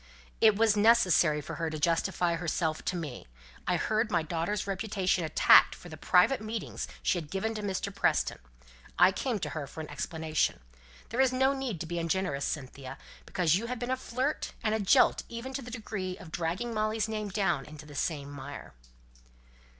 "It 0.41 0.55
was 0.55 0.75
necessary 0.75 1.41
for 1.41 1.57
her 1.57 1.69
to 1.69 1.77
justify 1.77 2.33
herself 2.33 2.83
to 2.85 2.95
me 2.95 3.27
I 3.67 3.77
heard 3.77 4.09
my 4.09 4.23
daughter's 4.23 4.65
reputation 4.65 5.23
attacked 5.23 5.75
for 5.75 5.89
the 5.89 5.95
private 5.95 6.41
meetings 6.41 6.87
she 7.03 7.19
had 7.19 7.29
given 7.29 7.53
to 7.53 7.61
Mr. 7.61 7.93
Preston 7.93 8.39
I 8.97 9.11
came 9.11 9.37
to 9.37 9.49
her 9.49 9.67
for 9.67 9.79
an 9.79 9.91
explanation. 9.91 10.59
There's 11.09 11.31
no 11.31 11.53
need 11.53 11.79
to 11.81 11.85
be 11.85 11.99
ungenerous, 11.99 12.45
Cynthia, 12.45 12.97
because 13.27 13.53
you've 13.57 13.77
been 13.77 13.91
a 13.91 13.95
flirt 13.95 14.53
and 14.63 14.73
a 14.73 14.79
jilt, 14.79 15.21
even 15.29 15.53
to 15.53 15.61
the 15.61 15.69
degree 15.69 16.17
of 16.17 16.31
dragging 16.31 16.73
Molly's 16.73 17.07
name 17.07 17.29
down 17.29 17.63
into 17.65 17.85
the 17.85 17.93
same 17.93 18.31
mire." 18.31 18.73